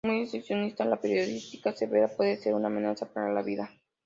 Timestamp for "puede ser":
2.07-2.55